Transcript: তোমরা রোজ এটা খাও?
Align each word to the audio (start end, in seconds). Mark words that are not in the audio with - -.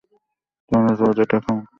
তোমরা 0.71 0.91
রোজ 0.99 1.17
এটা 1.23 1.37
খাও? 1.45 1.57